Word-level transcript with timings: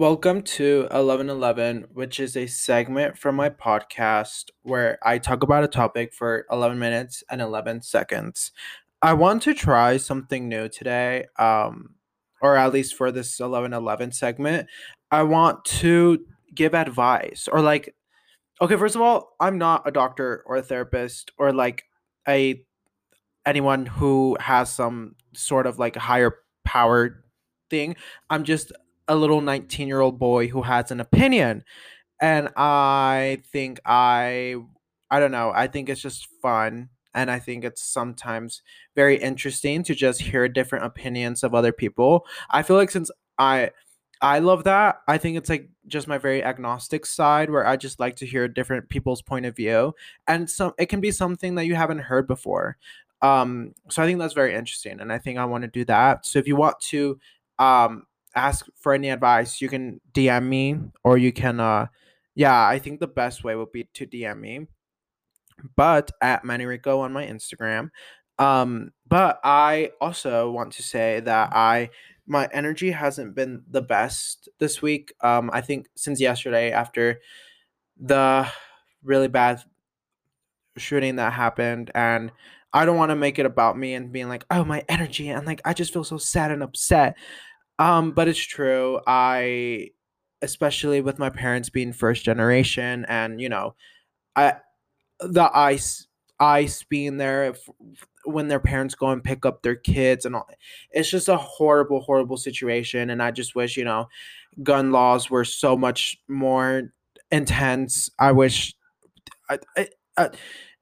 Welcome 0.00 0.40
to 0.44 0.84
1111, 0.92 1.88
which 1.92 2.20
is 2.20 2.34
a 2.34 2.46
segment 2.46 3.18
from 3.18 3.34
my 3.34 3.50
podcast 3.50 4.44
where 4.62 4.98
I 5.02 5.18
talk 5.18 5.42
about 5.42 5.62
a 5.62 5.68
topic 5.68 6.14
for 6.14 6.46
11 6.50 6.78
minutes 6.78 7.22
and 7.30 7.42
11 7.42 7.82
seconds. 7.82 8.50
I 9.02 9.12
want 9.12 9.42
to 9.42 9.52
try 9.52 9.98
something 9.98 10.48
new 10.48 10.70
today, 10.70 11.26
um, 11.38 11.96
or 12.40 12.56
at 12.56 12.72
least 12.72 12.94
for 12.94 13.12
this 13.12 13.38
1111 13.38 14.12
segment. 14.12 14.68
I 15.10 15.22
want 15.22 15.66
to 15.66 16.24
give 16.54 16.74
advice 16.74 17.46
or 17.52 17.60
like, 17.60 17.94
okay, 18.62 18.76
first 18.76 18.94
of 18.94 19.02
all, 19.02 19.36
I'm 19.38 19.58
not 19.58 19.86
a 19.86 19.90
doctor 19.90 20.42
or 20.46 20.56
a 20.56 20.62
therapist 20.62 21.30
or 21.36 21.52
like 21.52 21.84
a 22.26 22.64
anyone 23.44 23.84
who 23.84 24.38
has 24.40 24.72
some 24.72 25.16
sort 25.34 25.66
of 25.66 25.78
like 25.78 25.94
higher 25.96 26.36
power 26.64 27.22
thing. 27.68 27.96
I'm 28.30 28.44
just 28.44 28.72
a 29.10 29.16
little 29.16 29.40
19 29.42 29.88
year 29.88 30.00
old 30.00 30.18
boy 30.18 30.48
who 30.48 30.62
has 30.62 30.90
an 30.90 31.00
opinion. 31.00 31.64
And 32.20 32.50
I 32.56 33.42
think 33.52 33.80
I, 33.84 34.56
I 35.10 35.20
don't 35.20 35.32
know, 35.32 35.52
I 35.54 35.66
think 35.66 35.88
it's 35.88 36.00
just 36.00 36.28
fun. 36.40 36.90
And 37.14 37.30
I 37.30 37.40
think 37.40 37.64
it's 37.64 37.82
sometimes 37.82 38.62
very 38.94 39.16
interesting 39.16 39.82
to 39.84 39.94
just 39.96 40.22
hear 40.22 40.48
different 40.48 40.84
opinions 40.84 41.42
of 41.42 41.54
other 41.54 41.72
people. 41.72 42.24
I 42.50 42.62
feel 42.62 42.76
like 42.76 42.90
since 42.92 43.10
I, 43.38 43.70
I 44.22 44.38
love 44.38 44.64
that. 44.64 45.00
I 45.08 45.18
think 45.18 45.36
it's 45.36 45.48
like 45.48 45.70
just 45.86 46.06
my 46.06 46.18
very 46.18 46.44
agnostic 46.44 47.06
side 47.06 47.50
where 47.50 47.66
I 47.66 47.76
just 47.76 47.98
like 47.98 48.16
to 48.16 48.26
hear 48.26 48.46
different 48.48 48.88
people's 48.88 49.22
point 49.22 49.46
of 49.46 49.56
view 49.56 49.94
and 50.28 50.48
some 50.48 50.72
it 50.78 50.86
can 50.86 51.00
be 51.00 51.10
something 51.10 51.54
that 51.54 51.66
you 51.66 51.74
haven't 51.74 52.00
heard 52.00 52.26
before. 52.28 52.76
Um 53.22 53.74
so 53.88 54.02
I 54.02 54.06
think 54.06 54.18
that's 54.18 54.34
very 54.34 54.54
interesting 54.54 55.00
and 55.00 55.12
I 55.12 55.18
think 55.18 55.38
I 55.38 55.46
want 55.46 55.62
to 55.62 55.68
do 55.68 55.84
that. 55.86 56.26
So 56.26 56.38
if 56.38 56.46
you 56.46 56.56
want 56.56 56.78
to 56.80 57.18
um 57.58 58.04
ask 58.34 58.66
for 58.76 58.92
any 58.92 59.10
advice, 59.10 59.60
you 59.60 59.68
can 59.68 60.00
DM 60.12 60.46
me 60.46 60.78
or 61.04 61.18
you 61.18 61.32
can 61.32 61.60
uh 61.60 61.86
yeah, 62.34 62.66
I 62.66 62.78
think 62.78 63.00
the 63.00 63.08
best 63.08 63.44
way 63.44 63.56
would 63.56 63.72
be 63.72 63.88
to 63.94 64.06
DM 64.06 64.40
me. 64.40 64.66
But 65.76 66.10
at 66.22 66.44
Manny 66.44 66.64
Rico 66.64 67.00
on 67.00 67.12
my 67.12 67.26
Instagram. 67.26 67.90
Um, 68.38 68.92
but 69.06 69.40
I 69.44 69.90
also 70.00 70.50
want 70.50 70.72
to 70.74 70.82
say 70.82 71.20
that 71.20 71.52
I 71.52 71.90
my 72.26 72.48
energy 72.52 72.92
hasn't 72.92 73.34
been 73.34 73.62
the 73.68 73.82
best 73.82 74.48
this 74.58 74.80
week. 74.80 75.12
Um, 75.20 75.50
I 75.52 75.60
think 75.60 75.88
since 75.96 76.20
yesterday 76.20 76.70
after 76.70 77.20
the 77.98 78.48
really 79.02 79.28
bad 79.28 79.62
shooting 80.76 81.16
that 81.16 81.32
happened 81.32 81.90
and 81.94 82.30
I 82.72 82.84
don't 82.84 82.96
want 82.96 83.10
to 83.10 83.16
make 83.16 83.38
it 83.38 83.46
about 83.46 83.76
me 83.76 83.94
and 83.94 84.12
being 84.12 84.28
like, 84.28 84.44
oh, 84.50 84.64
my 84.64 84.84
energy. 84.88 85.28
And 85.28 85.46
like, 85.46 85.60
I 85.64 85.74
just 85.74 85.92
feel 85.92 86.04
so 86.04 86.18
sad 86.18 86.50
and 86.50 86.62
upset. 86.62 87.16
Um, 87.80 88.12
but 88.12 88.28
it's 88.28 88.38
true. 88.38 89.00
I, 89.06 89.90
especially 90.42 91.00
with 91.00 91.18
my 91.18 91.30
parents 91.30 91.70
being 91.70 91.94
first 91.94 92.24
generation, 92.24 93.06
and 93.08 93.40
you 93.40 93.48
know, 93.48 93.74
I, 94.36 94.56
the 95.20 95.50
ice, 95.54 96.06
ice 96.38 96.84
being 96.84 97.16
there 97.16 97.46
if, 97.46 97.68
when 98.26 98.48
their 98.48 98.60
parents 98.60 98.94
go 98.94 99.08
and 99.08 99.24
pick 99.24 99.46
up 99.46 99.62
their 99.62 99.76
kids, 99.76 100.26
and 100.26 100.36
all, 100.36 100.46
it's 100.90 101.10
just 101.10 101.30
a 101.30 101.38
horrible, 101.38 102.02
horrible 102.02 102.36
situation. 102.36 103.10
And 103.10 103.22
I 103.22 103.30
just 103.30 103.54
wish 103.54 103.78
you 103.78 103.84
know, 103.84 104.08
gun 104.62 104.92
laws 104.92 105.30
were 105.30 105.46
so 105.46 105.76
much 105.76 106.18
more 106.28 106.92
intense. 107.32 108.10
I 108.18 108.32
wish, 108.32 108.74
I, 109.48 109.58
I, 109.78 109.88
I 110.18 110.30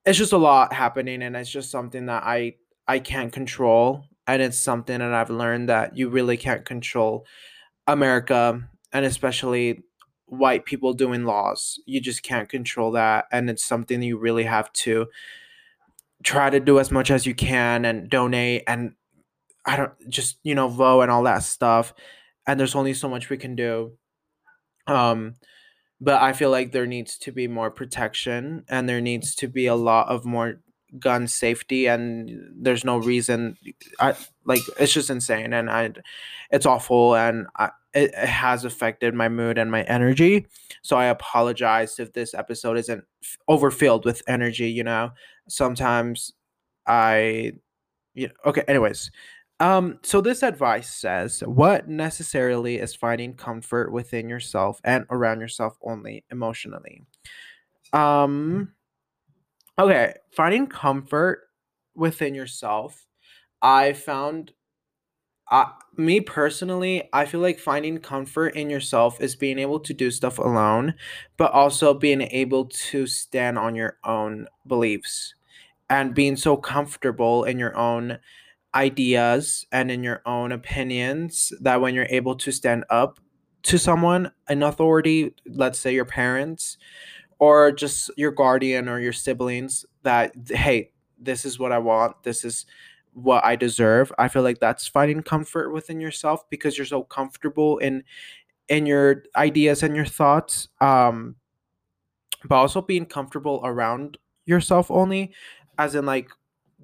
it's 0.04 0.18
just 0.18 0.32
a 0.32 0.38
lot 0.38 0.72
happening, 0.72 1.22
and 1.22 1.36
it's 1.36 1.50
just 1.50 1.70
something 1.70 2.06
that 2.06 2.24
I 2.24 2.56
I 2.88 2.98
can't 2.98 3.32
control 3.32 4.07
and 4.28 4.42
it's 4.42 4.58
something 4.58 5.00
that 5.00 5.14
I've 5.14 5.30
learned 5.30 5.70
that 5.70 5.96
you 5.96 6.10
really 6.10 6.36
can't 6.36 6.64
control 6.66 7.26
America 7.88 8.68
and 8.92 9.06
especially 9.06 9.82
white 10.26 10.66
people 10.66 10.92
doing 10.92 11.24
laws. 11.24 11.80
You 11.86 12.00
just 12.00 12.22
can't 12.22 12.48
control 12.48 12.92
that 12.92 13.26
and 13.32 13.50
it's 13.50 13.64
something 13.64 14.02
you 14.02 14.18
really 14.18 14.44
have 14.44 14.72
to 14.74 15.06
try 16.22 16.50
to 16.50 16.60
do 16.60 16.78
as 16.78 16.90
much 16.90 17.10
as 17.10 17.26
you 17.26 17.34
can 17.34 17.84
and 17.84 18.10
donate 18.10 18.64
and 18.66 18.94
I 19.64 19.76
don't 19.76 19.92
just, 20.08 20.38
you 20.42 20.54
know, 20.54 20.68
vote 20.68 21.02
and 21.02 21.10
all 21.10 21.24
that 21.24 21.42
stuff. 21.42 21.94
And 22.46 22.58
there's 22.58 22.74
only 22.74 22.94
so 22.94 23.08
much 23.08 23.30
we 23.30 23.36
can 23.38 23.56
do. 23.56 23.92
Um 24.86 25.36
but 26.00 26.22
I 26.22 26.32
feel 26.32 26.50
like 26.50 26.72
there 26.72 26.86
needs 26.86 27.18
to 27.18 27.32
be 27.32 27.48
more 27.48 27.70
protection 27.70 28.64
and 28.68 28.88
there 28.88 29.00
needs 29.00 29.34
to 29.36 29.48
be 29.48 29.66
a 29.66 29.74
lot 29.74 30.08
of 30.08 30.24
more 30.24 30.60
gun 30.98 31.28
safety 31.28 31.86
and 31.86 32.30
there's 32.56 32.84
no 32.84 32.96
reason 32.96 33.56
i 34.00 34.14
like 34.46 34.62
it's 34.78 34.92
just 34.92 35.10
insane 35.10 35.52
and 35.52 35.70
i 35.70 35.90
it's 36.50 36.66
awful 36.66 37.14
and 37.14 37.46
I, 37.56 37.70
it, 37.94 38.10
it 38.10 38.28
has 38.28 38.64
affected 38.64 39.14
my 39.14 39.28
mood 39.28 39.58
and 39.58 39.70
my 39.70 39.82
energy. 39.82 40.46
So 40.82 40.96
i 40.96 41.06
apologize 41.06 41.98
if 41.98 42.12
this 42.12 42.34
episode 42.34 42.78
isn't 42.78 43.04
overfilled 43.48 44.04
with 44.04 44.22
energy 44.28 44.70
you 44.70 44.84
know? 44.84 45.10
Sometimes 45.48 46.32
i 46.86 47.52
you 48.14 48.28
know, 48.28 48.34
okay 48.46 48.64
anyways. 48.68 49.10
Um 49.60 49.98
so 50.02 50.20
this 50.20 50.42
advice 50.42 50.90
says 50.90 51.40
what 51.40 51.88
necessarily 51.88 52.78
is 52.78 52.94
finding 52.94 53.34
comfort 53.34 53.92
within 53.92 54.28
yourself 54.28 54.80
and 54.84 55.04
around 55.10 55.40
yourself 55.40 55.76
only 55.82 56.24
emotionally? 56.30 57.02
Um 57.92 58.72
Okay, 59.78 60.14
finding 60.32 60.66
comfort 60.66 61.48
within 61.94 62.34
yourself. 62.34 63.06
I 63.62 63.92
found 63.92 64.52
uh, 65.50 65.66
me 65.96 66.20
personally, 66.20 67.08
I 67.12 67.24
feel 67.24 67.40
like 67.40 67.58
finding 67.58 67.98
comfort 67.98 68.48
in 68.48 68.68
yourself 68.68 69.20
is 69.20 69.34
being 69.36 69.58
able 69.58 69.80
to 69.80 69.94
do 69.94 70.10
stuff 70.10 70.38
alone, 70.38 70.94
but 71.36 71.52
also 71.52 71.94
being 71.94 72.22
able 72.22 72.66
to 72.66 73.06
stand 73.06 73.58
on 73.58 73.74
your 73.74 73.98
own 74.04 74.46
beliefs 74.66 75.34
and 75.88 76.14
being 76.14 76.36
so 76.36 76.56
comfortable 76.56 77.44
in 77.44 77.58
your 77.58 77.76
own 77.76 78.18
ideas 78.74 79.64
and 79.72 79.90
in 79.90 80.04
your 80.04 80.20
own 80.26 80.52
opinions 80.52 81.52
that 81.60 81.80
when 81.80 81.94
you're 81.94 82.06
able 82.10 82.34
to 82.36 82.52
stand 82.52 82.84
up 82.90 83.18
to 83.62 83.78
someone, 83.78 84.30
an 84.48 84.62
authority, 84.62 85.34
let's 85.46 85.78
say 85.78 85.94
your 85.94 86.04
parents, 86.04 86.76
or 87.38 87.72
just 87.72 88.10
your 88.16 88.30
guardian 88.32 88.88
or 88.88 89.00
your 89.00 89.12
siblings 89.12 89.84
that 90.02 90.32
hey 90.48 90.90
this 91.18 91.44
is 91.44 91.58
what 91.58 91.72
i 91.72 91.78
want 91.78 92.20
this 92.22 92.44
is 92.44 92.66
what 93.14 93.44
i 93.44 93.56
deserve. 93.56 94.12
I 94.18 94.28
feel 94.28 94.42
like 94.42 94.60
that's 94.60 94.86
finding 94.86 95.22
comfort 95.22 95.72
within 95.72 96.00
yourself 96.00 96.48
because 96.50 96.78
you're 96.78 96.86
so 96.86 97.02
comfortable 97.02 97.78
in 97.78 98.04
in 98.68 98.86
your 98.86 99.24
ideas 99.34 99.82
and 99.82 99.96
your 99.96 100.04
thoughts 100.04 100.68
um 100.80 101.34
but 102.44 102.56
also 102.56 102.80
being 102.80 103.06
comfortable 103.06 103.60
around 103.64 104.18
yourself 104.46 104.90
only 104.90 105.32
as 105.78 105.94
in 105.94 106.06
like 106.06 106.28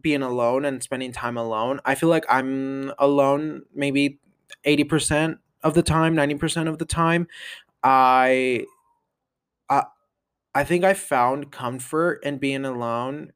being 0.00 0.22
alone 0.22 0.64
and 0.64 0.82
spending 0.82 1.12
time 1.12 1.36
alone. 1.36 1.80
I 1.84 1.94
feel 1.94 2.08
like 2.08 2.26
i'm 2.28 2.92
alone 2.98 3.62
maybe 3.74 4.18
80% 4.66 5.38
of 5.62 5.74
the 5.74 5.82
time 5.82 6.14
90% 6.14 6.68
of 6.68 6.78
the 6.78 6.84
time. 6.84 7.26
I 7.82 8.66
I 10.54 10.64
think 10.64 10.84
I 10.84 10.94
found 10.94 11.50
comfort 11.52 12.20
in 12.24 12.38
being 12.38 12.64
alone 12.64 13.32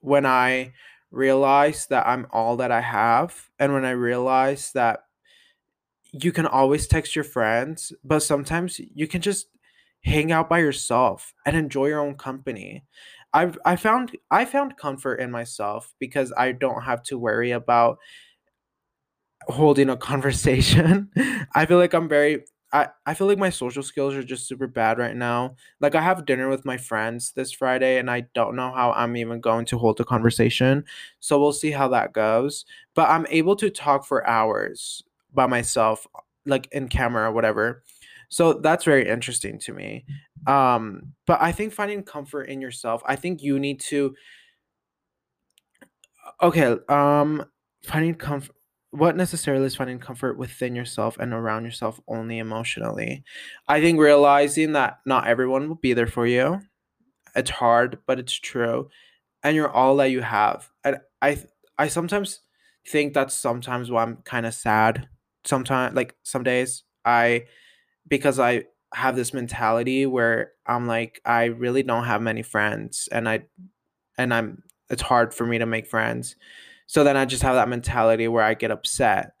when 0.00 0.26
I 0.26 0.72
realized 1.10 1.90
that 1.90 2.06
I'm 2.06 2.26
all 2.30 2.56
that 2.56 2.70
I 2.70 2.80
have 2.80 3.48
and 3.58 3.72
when 3.72 3.84
I 3.84 3.90
realized 3.90 4.74
that 4.74 5.00
you 6.12 6.32
can 6.32 6.46
always 6.46 6.86
text 6.86 7.14
your 7.16 7.24
friends, 7.24 7.92
but 8.04 8.20
sometimes 8.20 8.78
you 8.78 9.06
can 9.06 9.20
just 9.20 9.46
hang 10.04 10.30
out 10.30 10.48
by 10.48 10.58
yourself 10.58 11.32
and 11.46 11.56
enjoy 11.56 11.86
your 11.86 12.00
own 12.00 12.14
company. 12.14 12.84
I've 13.32 13.58
I 13.64 13.74
found 13.76 14.16
I 14.30 14.44
found 14.44 14.76
comfort 14.76 15.16
in 15.16 15.30
myself 15.30 15.92
because 15.98 16.32
I 16.36 16.52
don't 16.52 16.82
have 16.82 17.02
to 17.04 17.18
worry 17.18 17.50
about 17.50 17.98
holding 19.48 19.88
a 19.90 19.96
conversation. 20.10 21.10
I 21.54 21.66
feel 21.66 21.78
like 21.78 21.94
I'm 21.94 22.08
very 22.08 22.44
I, 22.74 22.88
I 23.06 23.14
feel 23.14 23.28
like 23.28 23.38
my 23.38 23.50
social 23.50 23.82
skills 23.84 24.14
are 24.14 24.24
just 24.24 24.48
super 24.48 24.66
bad 24.66 24.98
right 24.98 25.16
now. 25.16 25.56
Like 25.80 25.94
I 25.94 26.02
have 26.02 26.26
dinner 26.26 26.48
with 26.50 26.64
my 26.66 26.76
friends 26.76 27.32
this 27.32 27.52
Friday 27.52 27.98
and 27.98 28.10
I 28.10 28.22
don't 28.34 28.56
know 28.56 28.72
how 28.72 28.92
I'm 28.92 29.16
even 29.16 29.40
going 29.40 29.64
to 29.66 29.78
hold 29.78 30.00
a 30.00 30.04
conversation. 30.04 30.84
So 31.20 31.40
we'll 31.40 31.52
see 31.52 31.70
how 31.70 31.88
that 31.88 32.12
goes. 32.12 32.66
But 32.94 33.08
I'm 33.10 33.26
able 33.30 33.56
to 33.56 33.70
talk 33.70 34.04
for 34.04 34.26
hours 34.26 35.04
by 35.32 35.46
myself, 35.46 36.06
like 36.46 36.68
in 36.72 36.88
camera 36.88 37.30
or 37.30 37.32
whatever. 37.32 37.84
So 38.28 38.54
that's 38.54 38.84
very 38.84 39.08
interesting 39.08 39.58
to 39.60 39.72
me. 39.72 40.04
Um, 40.46 41.12
but 41.26 41.40
I 41.40 41.52
think 41.52 41.72
finding 41.72 42.02
comfort 42.02 42.44
in 42.44 42.60
yourself, 42.60 43.02
I 43.06 43.16
think 43.16 43.42
you 43.42 43.60
need 43.60 43.80
to 43.82 44.14
okay, 46.42 46.76
um 46.88 47.44
finding 47.84 48.14
comfort 48.14 48.54
what 48.94 49.16
necessarily 49.16 49.66
is 49.66 49.74
finding 49.74 49.98
comfort 49.98 50.38
within 50.38 50.76
yourself 50.76 51.18
and 51.18 51.32
around 51.32 51.64
yourself 51.64 52.00
only 52.06 52.38
emotionally. 52.38 53.24
I 53.66 53.80
think 53.80 53.98
realizing 53.98 54.72
that 54.72 55.00
not 55.04 55.26
everyone 55.26 55.68
will 55.68 55.74
be 55.76 55.94
there 55.94 56.06
for 56.06 56.26
you. 56.26 56.60
It's 57.34 57.50
hard, 57.50 57.98
but 58.06 58.20
it's 58.20 58.34
true. 58.34 58.88
And 59.42 59.56
you're 59.56 59.70
all 59.70 59.96
that 59.96 60.10
you 60.10 60.20
have. 60.22 60.70
And 60.84 60.98
I 61.20 61.42
I 61.76 61.88
sometimes 61.88 62.40
think 62.86 63.14
that's 63.14 63.34
sometimes 63.34 63.90
why 63.90 64.02
I'm 64.02 64.18
kind 64.18 64.46
of 64.46 64.54
sad. 64.54 65.08
Sometimes 65.44 65.96
like 65.96 66.14
some 66.22 66.44
days 66.44 66.84
I 67.04 67.46
because 68.08 68.38
I 68.38 68.64
have 68.94 69.16
this 69.16 69.34
mentality 69.34 70.06
where 70.06 70.52
I'm 70.66 70.86
like 70.86 71.20
I 71.24 71.46
really 71.46 71.82
don't 71.82 72.04
have 72.04 72.22
many 72.22 72.42
friends 72.42 73.08
and 73.10 73.28
I 73.28 73.44
and 74.18 74.32
I'm 74.32 74.62
it's 74.90 75.02
hard 75.02 75.34
for 75.34 75.46
me 75.46 75.58
to 75.58 75.66
make 75.66 75.88
friends. 75.88 76.36
So 76.94 77.02
then 77.02 77.16
I 77.16 77.24
just 77.24 77.42
have 77.42 77.56
that 77.56 77.68
mentality 77.68 78.28
where 78.28 78.44
I 78.44 78.54
get 78.54 78.70
upset 78.70 79.32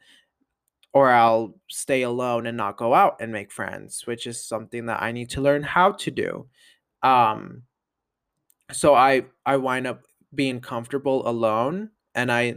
or 0.92 1.08
I'll 1.08 1.54
stay 1.70 2.02
alone 2.02 2.48
and 2.48 2.56
not 2.56 2.76
go 2.76 2.92
out 2.92 3.18
and 3.20 3.30
make 3.30 3.52
friends, 3.52 4.08
which 4.08 4.26
is 4.26 4.44
something 4.44 4.86
that 4.86 5.00
I 5.00 5.12
need 5.12 5.30
to 5.30 5.40
learn 5.40 5.62
how 5.62 5.92
to 5.92 6.10
do. 6.10 6.48
Um 7.04 7.62
so 8.72 8.96
I 8.96 9.26
I 9.46 9.56
wind 9.58 9.86
up 9.86 10.04
being 10.34 10.60
comfortable 10.60 11.28
alone 11.28 11.90
and 12.16 12.32
I 12.32 12.56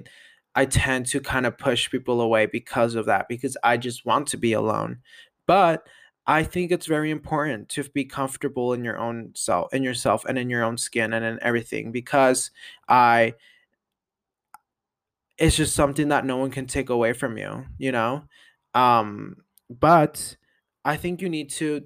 I 0.56 0.66
tend 0.66 1.06
to 1.08 1.20
kind 1.20 1.46
of 1.46 1.60
push 1.60 1.92
people 1.92 2.20
away 2.20 2.48
because 2.48 2.96
of 2.96 3.06
that 3.06 3.28
because 3.30 3.56
I 3.64 3.78
just 3.78 4.04
want 4.04 4.26
to 4.30 4.38
be 4.38 4.54
alone. 4.54 5.02
But 5.46 5.88
I 6.26 6.42
think 6.42 6.72
it's 6.72 6.88
very 6.88 7.12
important 7.12 7.70
to 7.70 7.84
be 7.84 8.04
comfortable 8.04 8.74
in 8.74 8.84
your 8.84 8.98
own 8.98 9.34
self, 9.36 9.72
in 9.76 9.84
yourself, 9.84 10.26
and 10.26 10.40
in 10.40 10.50
your 10.50 10.64
own 10.64 10.80
skin, 10.80 11.14
and 11.14 11.24
in 11.24 11.38
everything. 11.44 11.92
Because 11.92 12.50
I, 12.90 13.36
it's 15.38 15.56
just 15.56 15.75
something 15.75 16.10
that 16.10 16.25
no 16.25 16.38
one 16.38 16.51
can 16.51 16.66
take 16.66 16.89
away 16.89 17.13
from 17.13 17.38
you, 17.38 17.66
you 17.78 17.92
know. 17.92 18.24
Um, 18.74 19.38
but 19.69 20.38
I 20.86 20.98
think 20.98 21.22
you 21.22 21.30
need 21.30 21.50
to. 21.51 21.84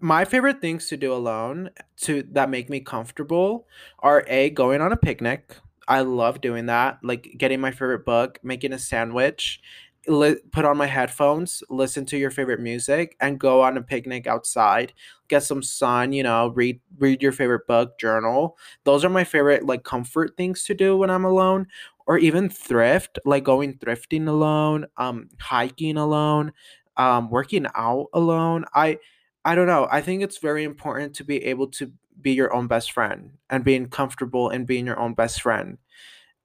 My 0.00 0.24
favorite 0.24 0.60
things 0.60 0.88
to 0.88 0.96
do 0.96 1.12
alone 1.12 1.70
to 1.98 2.24
that 2.32 2.50
make 2.50 2.68
me 2.68 2.80
comfortable 2.80 3.68
are 4.00 4.24
a 4.26 4.50
going 4.50 4.80
on 4.80 4.90
a 4.90 4.96
picnic. 4.96 5.56
I 5.86 6.00
love 6.00 6.40
doing 6.40 6.66
that, 6.66 6.98
like 7.02 7.34
getting 7.38 7.60
my 7.60 7.70
favorite 7.70 8.04
book, 8.04 8.38
making 8.42 8.72
a 8.72 8.78
sandwich, 8.78 9.60
li- 10.08 10.40
put 10.50 10.64
on 10.64 10.76
my 10.76 10.86
headphones, 10.86 11.62
listen 11.68 12.04
to 12.06 12.16
your 12.16 12.30
favorite 12.30 12.60
music, 12.60 13.16
and 13.20 13.38
go 13.38 13.60
on 13.62 13.76
a 13.76 13.82
picnic 13.82 14.26
outside. 14.26 14.92
Get 15.28 15.42
some 15.44 15.62
sun, 15.62 16.12
you 16.12 16.22
know, 16.24 16.48
read 16.48 16.80
read 16.98 17.22
your 17.22 17.32
favorite 17.32 17.66
book, 17.68 17.98
journal. 17.98 18.56
Those 18.84 19.04
are 19.04 19.08
my 19.10 19.24
favorite 19.24 19.66
like 19.66 19.84
comfort 19.84 20.36
things 20.36 20.64
to 20.64 20.74
do 20.74 20.96
when 20.96 21.10
I'm 21.10 21.24
alone, 21.24 21.66
or 22.06 22.18
even 22.18 22.48
thrift, 22.48 23.18
like 23.24 23.44
going 23.44 23.74
thrifting 23.78 24.28
alone, 24.28 24.86
um, 24.96 25.28
hiking 25.40 25.96
alone, 25.96 26.52
um, 26.96 27.30
working 27.30 27.66
out 27.74 28.08
alone. 28.14 28.64
I 28.74 28.98
I 29.44 29.54
don't 29.54 29.66
know. 29.66 29.88
I 29.90 30.00
think 30.02 30.22
it's 30.22 30.38
very 30.38 30.64
important 30.64 31.14
to 31.16 31.24
be 31.24 31.44
able 31.44 31.68
to 31.68 31.92
be 32.20 32.32
your 32.32 32.54
own 32.54 32.66
best 32.68 32.92
friend 32.92 33.32
and 33.50 33.64
being 33.64 33.88
comfortable 33.88 34.50
in 34.50 34.64
being 34.64 34.86
your 34.86 34.98
own 35.00 35.14
best 35.14 35.42
friend 35.42 35.78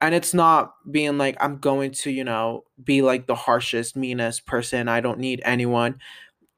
and 0.01 0.13
it's 0.13 0.33
not 0.33 0.73
being 0.91 1.17
like 1.17 1.35
i'm 1.39 1.57
going 1.57 1.91
to 1.91 2.11
you 2.11 2.23
know 2.23 2.63
be 2.83 3.01
like 3.01 3.27
the 3.27 3.35
harshest 3.35 3.95
meanest 3.95 4.45
person 4.45 4.87
i 4.87 5.01
don't 5.01 5.19
need 5.19 5.41
anyone 5.45 5.99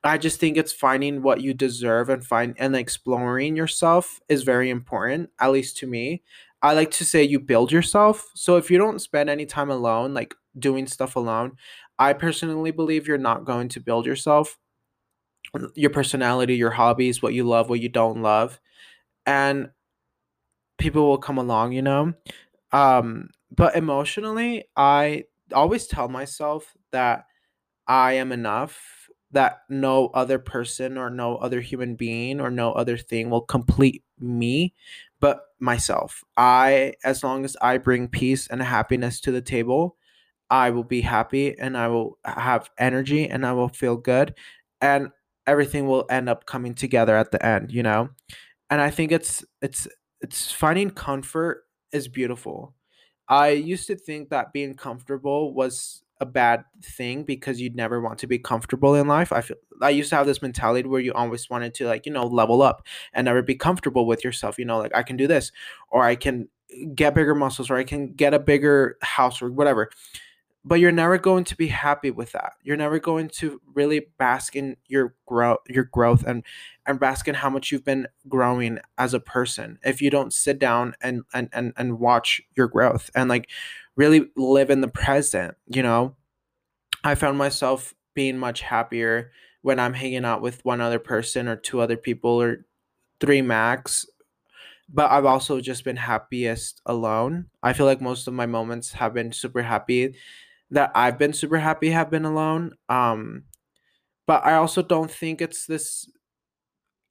i 0.03 0.17
just 0.17 0.39
think 0.39 0.57
it's 0.57 0.73
finding 0.73 1.21
what 1.21 1.41
you 1.41 1.53
deserve 1.53 2.09
and 2.09 2.25
find 2.25 2.55
and 2.59 2.75
exploring 2.75 3.55
yourself 3.55 4.19
is 4.29 4.43
very 4.43 4.69
important 4.69 5.29
at 5.39 5.51
least 5.51 5.77
to 5.77 5.87
me 5.87 6.21
i 6.61 6.73
like 6.73 6.91
to 6.91 7.05
say 7.05 7.23
you 7.23 7.39
build 7.39 7.71
yourself. 7.71 8.29
So 8.35 8.57
if 8.57 8.69
you 8.71 8.77
don't 8.77 8.99
spend 9.01 9.29
any 9.29 9.45
time 9.45 9.69
alone 9.69 10.13
like 10.13 10.33
doing 10.57 10.87
stuff 10.87 11.15
alone 11.15 11.53
i 11.99 12.13
personally 12.13 12.71
believe 12.71 13.07
you're 13.07 13.17
not 13.17 13.45
going 13.45 13.69
to 13.69 13.79
build 13.79 14.05
yourself 14.05 14.57
your 15.75 15.89
personality 15.89 16.55
your 16.55 16.69
hobbies 16.71 17.21
what 17.21 17.33
you 17.33 17.43
love 17.43 17.69
what 17.69 17.79
you 17.79 17.89
don't 17.89 18.21
love 18.21 18.59
and 19.25 19.69
people 20.77 21.05
will 21.07 21.17
come 21.17 21.37
along 21.37 21.71
you 21.71 21.81
know? 21.81 22.13
Um, 22.71 23.29
but 23.51 23.75
emotionally, 23.75 24.65
I 24.75 25.25
always 25.53 25.87
tell 25.87 26.07
myself 26.07 26.73
that 26.91 27.25
I 27.87 28.13
am 28.13 28.31
enough, 28.31 28.98
that 29.31 29.61
no 29.69 30.07
other 30.07 30.39
person 30.39 30.97
or 30.97 31.09
no 31.09 31.37
other 31.37 31.61
human 31.61 31.95
being 31.95 32.41
or 32.41 32.49
no 32.49 32.71
other 32.71 32.97
thing 32.97 33.29
will 33.29 33.41
complete 33.41 34.03
me 34.19 34.73
but 35.19 35.47
myself. 35.59 36.23
I, 36.37 36.93
as 37.03 37.23
long 37.23 37.45
as 37.45 37.55
I 37.61 37.77
bring 37.77 38.07
peace 38.07 38.47
and 38.47 38.61
happiness 38.61 39.19
to 39.21 39.31
the 39.31 39.41
table, 39.41 39.97
I 40.49 40.71
will 40.71 40.83
be 40.83 41.01
happy 41.01 41.57
and 41.59 41.77
I 41.77 41.89
will 41.89 42.17
have 42.25 42.69
energy 42.77 43.27
and 43.27 43.45
I 43.45 43.53
will 43.53 43.69
feel 43.69 43.97
good 43.97 44.33
and 44.81 45.09
everything 45.45 45.87
will 45.87 46.05
end 46.09 46.29
up 46.29 46.45
coming 46.45 46.73
together 46.73 47.15
at 47.15 47.31
the 47.31 47.45
end, 47.45 47.71
you 47.71 47.83
know? 47.83 48.09
And 48.69 48.81
I 48.81 48.89
think 48.89 49.11
it's 49.11 49.43
it's 49.61 49.87
it's 50.21 50.51
finding 50.51 50.91
comfort 50.91 51.63
is 51.91 52.07
beautiful. 52.07 52.73
I 53.27 53.49
used 53.49 53.87
to 53.87 53.95
think 53.95 54.29
that 54.29 54.53
being 54.53 54.75
comfortable 54.75 55.53
was 55.53 56.03
a 56.19 56.25
bad 56.25 56.63
thing 56.83 57.23
because 57.23 57.61
you'd 57.61 57.75
never 57.75 58.01
want 58.01 58.19
to 58.19 58.27
be 58.27 58.39
comfortable 58.39 58.95
in 58.95 59.07
life. 59.07 59.31
I 59.31 59.41
feel 59.41 59.57
I 59.81 59.89
used 59.89 60.09
to 60.09 60.15
have 60.17 60.27
this 60.27 60.41
mentality 60.41 60.87
where 60.87 60.99
you 60.99 61.13
always 61.13 61.49
wanted 61.49 61.73
to 61.75 61.87
like, 61.87 62.05
you 62.05 62.11
know, 62.11 62.25
level 62.25 62.61
up 62.61 62.85
and 63.13 63.25
never 63.25 63.41
be 63.41 63.55
comfortable 63.55 64.05
with 64.05 64.23
yourself, 64.23 64.59
you 64.59 64.65
know, 64.65 64.77
like 64.77 64.95
I 64.95 65.03
can 65.03 65.17
do 65.17 65.27
this 65.27 65.51
or 65.89 66.03
I 66.03 66.15
can 66.15 66.49
get 66.93 67.15
bigger 67.15 67.35
muscles 67.35 67.69
or 67.69 67.77
I 67.77 67.83
can 67.83 68.13
get 68.13 68.33
a 68.33 68.39
bigger 68.39 68.97
house 69.01 69.41
or 69.41 69.51
whatever 69.51 69.89
but 70.65 70.79
you're 70.79 70.91
never 70.91 71.17
going 71.17 71.45
to 71.45 71.55
be 71.55 71.67
happy 71.67 72.11
with 72.11 72.33
that. 72.33 72.53
You're 72.63 72.77
never 72.77 72.99
going 72.99 73.29
to 73.29 73.61
really 73.73 74.07
bask 74.17 74.55
in 74.55 74.75
your 74.87 75.15
growth, 75.25 75.59
your 75.67 75.85
growth, 75.85 76.23
and 76.25 76.43
and 76.85 76.99
bask 76.99 77.27
in 77.27 77.35
how 77.35 77.49
much 77.49 77.71
you've 77.71 77.85
been 77.85 78.07
growing 78.27 78.79
as 78.97 79.13
a 79.13 79.19
person. 79.19 79.79
If 79.83 80.01
you 80.01 80.09
don't 80.09 80.33
sit 80.33 80.59
down 80.59 80.95
and 81.01 81.23
and 81.33 81.49
and 81.53 81.73
and 81.77 81.99
watch 81.99 82.41
your 82.55 82.67
growth 82.67 83.09
and 83.15 83.29
like 83.29 83.49
really 83.99 84.27
live 84.37 84.71
in 84.71 84.81
the 84.81 84.87
present, 84.87 85.55
you 85.67 85.83
know, 85.83 86.15
I 87.03 87.15
found 87.15 87.37
myself 87.37 87.93
being 88.15 88.37
much 88.37 88.61
happier 88.61 89.31
when 89.61 89.79
I'm 89.79 89.93
hanging 89.93 90.25
out 90.25 90.41
with 90.41 90.63
one 90.65 90.81
other 90.81 90.99
person 90.99 91.47
or 91.47 91.57
two 91.57 91.81
other 91.81 91.97
people 91.97 92.31
or 92.41 92.65
three 93.19 93.41
max 93.41 94.05
but 94.91 95.11
I've 95.11 95.25
also 95.25 95.61
just 95.61 95.83
been 95.83 95.97
happiest 95.97 96.81
alone. 96.85 97.45
I 97.61 97.73
feel 97.73 97.85
like 97.85 98.01
most 98.01 98.27
of 98.27 98.33
my 98.33 98.45
moments 98.45 98.93
have 98.93 99.13
been 99.13 99.31
super 99.31 99.61
happy 99.61 100.15
that 100.71 100.91
I've 100.95 101.17
been 101.17 101.33
super 101.33 101.59
happy 101.59 101.91
have 101.91 102.09
been 102.09 102.25
alone. 102.25 102.73
Um, 102.89 103.43
but 104.27 104.45
I 104.45 104.55
also 104.55 104.81
don't 104.81 105.11
think 105.11 105.41
it's 105.41 105.65
this. 105.65 106.09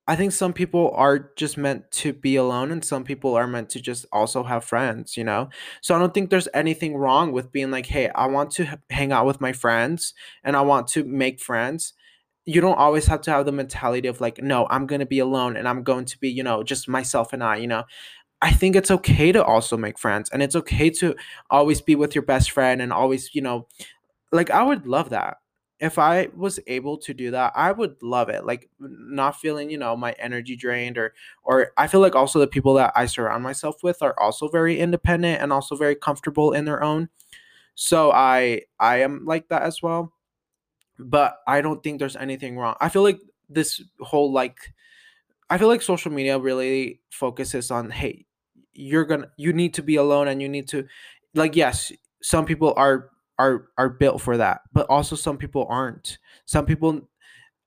I 0.09 0.17
think 0.17 0.33
some 0.33 0.55
people 0.55 0.91
are 0.97 1.31
just 1.37 1.59
meant 1.59 1.91
to 1.93 2.15
be 2.15 2.37
alone, 2.37 2.73
and 2.73 2.85
some 2.85 3.05
people 3.05 3.35
are 3.37 3.47
meant 3.47 3.69
to 3.71 3.81
just 3.81 4.07
also 4.11 4.43
have 4.43 4.65
friends, 4.65 5.19
you 5.19 5.25
know? 5.25 5.51
So 5.83 5.95
I 5.95 5.99
don't 5.99 6.15
think 6.15 6.31
there's 6.31 6.49
anything 6.55 6.97
wrong 6.97 7.31
with 7.33 7.53
being 7.53 7.71
like, 7.71 7.87
hey, 7.87 8.09
I 8.15 8.27
want 8.27 8.51
to 8.53 8.81
hang 8.91 9.13
out 9.13 9.27
with 9.27 9.41
my 9.43 9.53
friends 9.53 10.15
and 10.45 10.57
I 10.57 10.63
want 10.63 10.89
to 10.89 11.05
make 11.05 11.41
friends. 11.41 11.93
You 12.47 12.63
don't 12.63 12.79
always 12.79 13.07
have 13.07 13.21
to 13.23 13.31
have 13.33 13.47
the 13.47 13.53
mentality 13.53 14.09
of 14.09 14.21
like, 14.23 14.43
no, 14.43 14.67
I'm 14.71 14.87
going 14.87 15.01
to 15.01 15.07
be 15.07 15.19
alone 15.21 15.57
and 15.59 15.69
I'm 15.69 15.83
going 15.83 16.07
to 16.07 16.19
be, 16.19 16.31
you 16.31 16.43
know, 16.43 16.63
just 16.63 16.89
myself 16.89 17.35
and 17.35 17.45
I, 17.45 17.57
you 17.57 17.67
know? 17.69 17.85
I 18.43 18.53
think 18.53 18.77
it's 18.77 18.91
okay 18.93 19.33
to 19.33 19.45
also 19.45 19.77
make 19.77 19.99
friends 19.99 20.31
and 20.33 20.43
it's 20.43 20.57
okay 20.57 20.91
to 20.91 21.17
always 21.51 21.81
be 21.83 21.97
with 21.97 22.15
your 22.15 22.23
best 22.25 22.53
friend 22.53 22.83
and 22.83 22.93
always, 22.93 23.35
you 23.35 23.43
know, 23.43 23.69
like 24.33 24.51
I 24.51 24.63
would 24.65 24.87
love 24.87 25.11
that. 25.11 25.39
If 25.81 25.99
I 25.99 26.29
was 26.37 26.59
able 26.67 26.99
to 26.99 27.15
do 27.15 27.31
that, 27.31 27.53
I 27.55 27.71
would 27.73 27.97
love 28.03 28.29
it. 28.31 28.45
Like 28.45 28.69
not 28.81 29.37
feeling, 29.41 29.71
you 29.71 29.79
know, 29.79 29.97
my 29.97 30.13
energy 30.19 30.57
drained 30.57 30.99
or 30.99 31.15
or 31.45 31.73
I 31.77 31.87
feel 31.87 32.01
like 32.01 32.17
also 32.17 32.41
the 32.41 32.47
people 32.49 32.75
that 32.75 32.93
I 32.97 33.07
surround 33.07 33.45
myself 33.45 33.83
with 33.83 34.03
are 34.03 34.19
also 34.19 34.49
very 34.49 34.81
independent 34.81 35.41
and 35.41 35.53
also 35.53 35.77
very 35.77 35.95
comfortable 35.95 36.53
in 36.53 36.65
their 36.65 36.83
own. 36.83 37.09
So 37.77 38.13
I 38.13 38.63
I 38.81 38.99
am 39.03 39.25
like 39.27 39.49
that 39.49 39.63
as 39.63 39.83
well. 39.83 40.13
But 40.99 41.39
I 41.47 41.61
don't 41.61 41.83
think 41.83 41.99
there's 41.99 42.17
anything 42.17 42.57
wrong. 42.59 42.75
I 42.81 42.89
feel 42.89 43.03
like 43.03 43.21
this 43.49 43.81
whole 44.01 44.33
like 44.33 44.59
I 45.51 45.59
feel 45.59 45.69
like 45.69 45.83
social 45.83 46.13
media 46.13 46.39
really 46.39 47.01
focuses 47.11 47.71
on 47.71 47.91
hey, 47.91 48.27
you're 48.73 49.05
gonna 49.05 49.29
you 49.37 49.53
need 49.53 49.75
to 49.75 49.83
be 49.83 49.97
alone 49.97 50.29
and 50.29 50.43
you 50.43 50.49
need 50.49 50.69
to 50.69 50.87
like 51.35 51.57
yes 51.57 51.93
some 52.23 52.45
people 52.47 52.75
are 52.77 53.11
are 53.39 53.69
are 53.79 53.89
built 53.89 54.21
for 54.21 54.37
that 54.37 54.63
but 54.73 54.87
also 54.89 55.17
some 55.17 55.37
people 55.37 55.67
aren't 55.69 56.19
some 56.45 56.67
people 56.67 57.01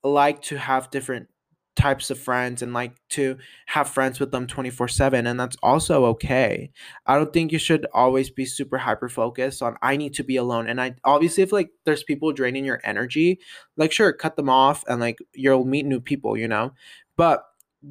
like 0.03 0.41
to 0.41 0.57
have 0.57 0.89
different 0.91 1.27
types 1.75 2.09
of 2.09 2.19
friends 2.19 2.61
and 2.61 2.73
like 2.73 2.93
to 3.09 3.37
have 3.67 3.89
friends 3.89 4.19
with 4.19 4.31
them 4.31 4.45
24/7 4.45 5.25
and 5.25 5.39
that's 5.39 5.55
also 5.63 6.05
okay. 6.05 6.69
I 7.05 7.15
don't 7.15 7.31
think 7.31 7.51
you 7.51 7.59
should 7.59 7.87
always 7.93 8.29
be 8.29 8.45
super 8.45 8.77
hyper 8.77 9.07
focused 9.07 9.61
on 9.61 9.77
I 9.81 9.95
need 9.97 10.13
to 10.15 10.23
be 10.23 10.35
alone 10.35 10.67
and 10.67 10.81
I 10.81 10.95
obviously 11.05 11.43
if 11.43 11.51
like 11.51 11.69
there's 11.85 12.03
people 12.03 12.31
draining 12.33 12.65
your 12.65 12.81
energy, 12.83 13.39
like 13.77 13.91
sure 13.91 14.11
cut 14.11 14.35
them 14.35 14.49
off 14.49 14.83
and 14.87 14.99
like 14.99 15.19
you'll 15.33 15.65
meet 15.65 15.85
new 15.85 16.01
people, 16.01 16.37
you 16.37 16.47
know. 16.47 16.73
But 17.15 17.45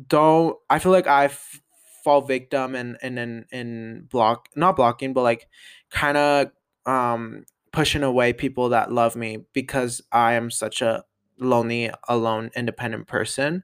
don't 0.09 0.57
I 0.69 0.79
feel 0.79 0.93
like 0.93 1.07
I've 1.07 1.41
fall 2.05 2.21
victim 2.23 2.75
and 2.75 2.99
and 3.03 3.19
and 3.19 3.45
and 3.53 4.09
block 4.09 4.49
not 4.57 4.77
blocking 4.77 5.13
but 5.13 5.23
like 5.23 5.49
kind 5.91 6.17
of 6.17 6.51
um 6.87 7.45
pushing 7.73 8.03
away 8.03 8.33
people 8.33 8.71
that 8.71 8.93
love 8.93 9.17
me 9.17 9.45
because 9.53 10.03
I 10.13 10.35
am 10.35 10.51
such 10.51 10.83
a 10.83 11.05
lonely 11.39 11.91
alone 12.09 12.51
independent 12.57 13.07
person. 13.07 13.63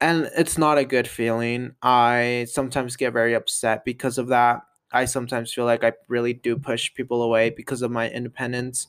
And 0.00 0.30
it's 0.36 0.56
not 0.56 0.78
a 0.78 0.84
good 0.84 1.06
feeling. 1.06 1.72
I 1.82 2.46
sometimes 2.50 2.96
get 2.96 3.12
very 3.12 3.34
upset 3.34 3.84
because 3.84 4.18
of 4.18 4.28
that. 4.28 4.62
I 4.92 5.04
sometimes 5.04 5.52
feel 5.52 5.66
like 5.66 5.84
I 5.84 5.92
really 6.08 6.32
do 6.32 6.56
push 6.56 6.92
people 6.94 7.22
away 7.22 7.50
because 7.50 7.82
of 7.82 7.90
my 7.90 8.10
independence. 8.10 8.88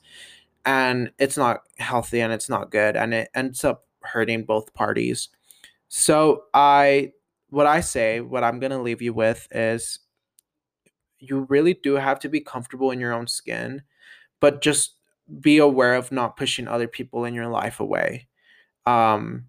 And 0.66 1.12
it's 1.20 1.38
not 1.38 1.62
healthy 1.78 2.22
and 2.22 2.32
it's 2.32 2.50
not 2.50 2.72
good 2.72 2.96
and 2.96 3.14
it 3.14 3.30
ends 3.36 3.64
up 3.64 3.86
hurting 4.04 4.44
both 4.44 4.74
parties. 4.74 5.30
So 5.90 6.44
I 6.54 7.12
what 7.50 7.68
I 7.68 7.82
say, 7.82 8.22
what 8.22 8.44
I'm 8.44 8.60
going 8.60 8.72
to 8.72 8.82
leave 8.82 9.02
you 9.02 9.14
with 9.14 9.48
is 9.52 10.00
you 11.20 11.46
really 11.50 11.74
do 11.74 11.96
have 11.96 12.18
to 12.20 12.30
be 12.30 12.40
comfortable 12.40 12.92
in 12.92 13.00
your 13.00 13.14
own 13.14 13.28
skin, 13.28 13.84
but 14.42 14.62
just 14.62 14.98
be 15.40 15.60
aware 15.60 15.96
of 15.96 16.12
not 16.12 16.36
pushing 16.36 16.68
other 16.68 16.88
people 16.88 17.24
in 17.24 17.34
your 17.34 17.48
life 17.48 17.80
away. 17.80 18.28
Um 18.86 19.46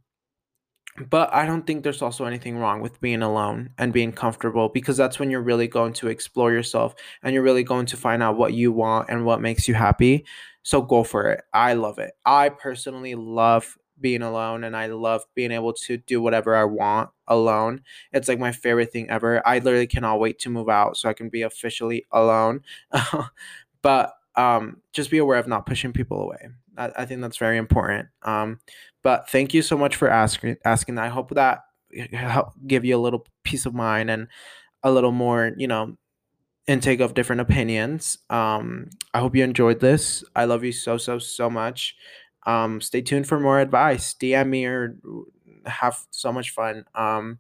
but 1.08 1.32
I 1.32 1.46
don't 1.46 1.66
think 1.66 1.82
there's 1.82 2.02
also 2.02 2.26
anything 2.26 2.58
wrong 2.58 2.82
with 2.82 3.00
being 3.00 3.22
alone 3.22 3.70
and 3.78 3.94
being 3.94 4.12
comfortable 4.12 4.68
because 4.68 4.96
that's 4.96 5.18
when 5.18 5.30
you're 5.30 5.40
really 5.40 5.66
going 5.66 5.94
to 5.94 6.08
explore 6.08 6.52
yourself 6.52 6.94
and 7.22 7.32
you're 7.32 7.42
really 7.42 7.64
going 7.64 7.86
to 7.86 7.96
find 7.96 8.22
out 8.22 8.36
what 8.36 8.52
you 8.52 8.72
want 8.72 9.08
and 9.08 9.24
what 9.24 9.40
makes 9.40 9.66
you 9.66 9.74
happy. 9.74 10.26
So 10.62 10.82
go 10.82 11.02
for 11.02 11.30
it. 11.30 11.44
I 11.54 11.72
love 11.74 11.98
it. 11.98 12.12
I 12.26 12.50
personally 12.50 13.14
love 13.14 13.78
being 14.00 14.20
alone 14.22 14.64
and 14.64 14.76
I 14.76 14.86
love 14.86 15.24
being 15.34 15.52
able 15.52 15.72
to 15.72 15.96
do 15.96 16.20
whatever 16.20 16.54
I 16.54 16.64
want 16.64 17.08
alone. 17.26 17.82
It's 18.12 18.28
like 18.28 18.38
my 18.38 18.52
favorite 18.52 18.92
thing 18.92 19.08
ever. 19.08 19.46
I 19.46 19.60
literally 19.60 19.86
cannot 19.86 20.20
wait 20.20 20.38
to 20.40 20.50
move 20.50 20.68
out 20.68 20.98
so 20.98 21.08
I 21.08 21.14
can 21.14 21.30
be 21.30 21.42
officially 21.42 22.04
alone. 22.12 22.62
but 23.82 24.12
um, 24.36 24.78
just 24.92 25.10
be 25.10 25.18
aware 25.18 25.38
of 25.38 25.46
not 25.46 25.66
pushing 25.66 25.92
people 25.92 26.20
away. 26.20 26.48
I, 26.76 26.90
I 26.98 27.06
think 27.06 27.20
that's 27.20 27.36
very 27.36 27.58
important. 27.58 28.08
Um, 28.22 28.58
but 29.02 29.28
thank 29.28 29.52
you 29.54 29.62
so 29.62 29.76
much 29.76 29.96
for 29.96 30.08
asking 30.08 30.56
asking 30.64 30.94
that. 30.96 31.04
I 31.04 31.08
hope 31.08 31.30
that 31.30 31.60
help 32.12 32.52
give 32.66 32.84
you 32.84 32.96
a 32.96 33.00
little 33.00 33.26
peace 33.44 33.66
of 33.66 33.74
mind 33.74 34.10
and 34.10 34.28
a 34.82 34.90
little 34.90 35.12
more, 35.12 35.52
you 35.56 35.66
know, 35.68 35.96
intake 36.66 37.00
of 37.00 37.14
different 37.14 37.40
opinions. 37.40 38.18
Um, 38.30 38.90
I 39.12 39.20
hope 39.20 39.36
you 39.36 39.44
enjoyed 39.44 39.80
this. 39.80 40.24
I 40.34 40.44
love 40.44 40.64
you 40.64 40.72
so 40.72 40.96
so 40.96 41.18
so 41.18 41.50
much. 41.50 41.96
Um, 42.46 42.80
stay 42.80 43.02
tuned 43.02 43.28
for 43.28 43.38
more 43.38 43.60
advice. 43.60 44.14
DM 44.14 44.48
me 44.48 44.64
or 44.66 44.96
have 45.66 45.98
so 46.10 46.32
much 46.32 46.50
fun. 46.50 46.84
Um, 46.94 47.38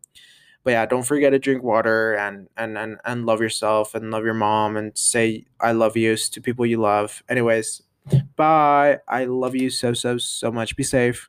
but 0.64 0.72
yeah, 0.72 0.86
don't 0.86 1.04
forget 1.04 1.32
to 1.32 1.38
drink 1.38 1.62
water 1.62 2.14
and 2.14 2.48
and 2.56 2.78
and 2.78 2.98
and 3.04 3.26
love 3.26 3.40
yourself 3.40 3.94
and 3.94 4.10
love 4.10 4.24
your 4.24 4.34
mom 4.34 4.76
and 4.76 4.96
say 4.96 5.44
I 5.60 5.72
love 5.72 5.96
you 5.96 6.16
to 6.16 6.40
people 6.40 6.66
you 6.66 6.80
love. 6.80 7.22
Anyways, 7.28 7.82
bye. 8.36 8.98
I 9.08 9.24
love 9.26 9.56
you 9.56 9.70
so 9.70 9.94
so 9.94 10.18
so 10.18 10.52
much. 10.52 10.76
Be 10.76 10.84
safe. 10.84 11.28